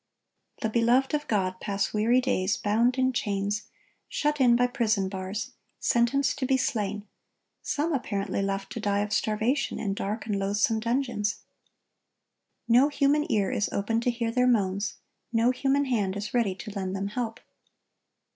The 0.63 0.69
beloved 0.69 1.13
of 1.13 1.27
God 1.27 1.59
pass 1.59 1.93
weary 1.93 2.21
days, 2.21 2.57
bound 2.57 2.97
in 2.97 3.13
chains, 3.13 3.65
shut 4.09 4.41
in 4.41 4.55
by 4.55 4.65
prison 4.65 5.09
bars, 5.09 5.51
sentenced 5.79 6.39
to 6.39 6.47
be 6.47 6.57
slain, 6.57 7.07
some 7.61 7.93
apparently 7.93 8.41
left 8.41 8.71
to 8.71 8.79
die 8.79 9.01
of 9.01 9.13
starvation 9.13 9.77
in 9.77 9.93
dark 9.93 10.25
and 10.25 10.39
loathsome 10.39 10.79
dungeons. 10.79 11.41
No 12.67 12.89
human 12.89 13.31
ear 13.31 13.51
is 13.51 13.69
open 13.71 14.01
to 14.01 14.09
hear 14.09 14.31
their 14.31 14.47
moans; 14.47 14.95
no 15.31 15.51
human 15.51 15.85
hand 15.85 16.17
is 16.17 16.33
ready 16.33 16.55
to 16.55 16.71
lend 16.71 16.95
them 16.95 17.09
help. 17.09 17.39